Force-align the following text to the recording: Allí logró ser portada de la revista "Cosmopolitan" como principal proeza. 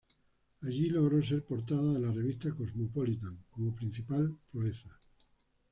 Allí 0.63 0.89
logró 0.89 1.21
ser 1.21 1.43
portada 1.43 1.93
de 1.93 1.99
la 1.99 2.11
revista 2.11 2.49
"Cosmopolitan" 2.55 3.37
como 3.51 3.75
principal 3.75 4.35
proeza. 4.51 4.99